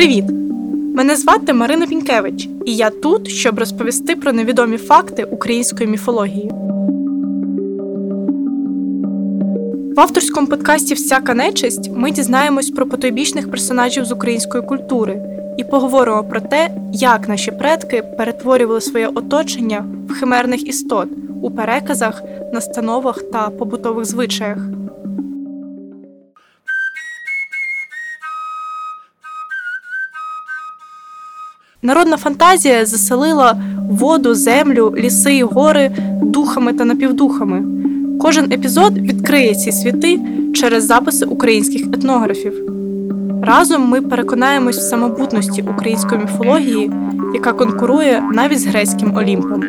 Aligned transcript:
Привіт! 0.00 0.24
Мене 0.94 1.16
звати 1.16 1.52
Марина 1.52 1.86
Пінкевич, 1.86 2.48
і 2.66 2.76
я 2.76 2.90
тут, 2.90 3.28
щоб 3.28 3.58
розповісти 3.58 4.16
про 4.16 4.32
невідомі 4.32 4.76
факти 4.76 5.24
української 5.24 5.88
міфології. 5.88 6.50
В 9.96 10.00
авторському 10.00 10.46
подкасті 10.46 10.94
Всяка 10.94 11.34
нечисть 11.34 11.90
ми 11.94 12.10
дізнаємось 12.10 12.70
про 12.70 12.86
потойбічних 12.86 13.50
персонажів 13.50 14.04
з 14.04 14.12
української 14.12 14.64
культури 14.64 15.22
і 15.58 15.64
поговоримо 15.64 16.24
про 16.24 16.40
те, 16.40 16.70
як 16.92 17.28
наші 17.28 17.50
предки 17.50 18.02
перетворювали 18.02 18.80
своє 18.80 19.06
оточення 19.06 19.84
в 20.08 20.12
химерних 20.12 20.68
істот 20.68 21.08
у 21.42 21.50
переказах, 21.50 22.22
настановах 22.52 23.22
та 23.22 23.50
побутових 23.50 24.04
звичаях. 24.04 24.58
Народна 31.82 32.16
фантазія 32.16 32.86
заселила 32.86 33.62
воду, 33.90 34.34
землю, 34.34 34.94
ліси 34.98 35.36
і 35.36 35.42
гори 35.42 35.90
духами 36.22 36.72
та 36.72 36.84
напівдухами. 36.84 37.62
Кожен 38.20 38.52
епізод 38.52 38.98
відкриє 38.98 39.54
ці 39.54 39.72
світи 39.72 40.20
через 40.54 40.86
записи 40.86 41.24
українських 41.24 41.86
етнографів. 41.86 42.52
Разом 43.42 43.88
ми 43.88 44.00
переконаємось 44.00 44.78
в 44.78 44.88
самобутності 44.88 45.62
української 45.62 46.20
міфології, 46.20 46.90
яка 47.34 47.52
конкурує 47.52 48.22
навіть 48.32 48.60
з 48.60 48.66
грецьким 48.66 49.16
Олімпом. 49.16 49.64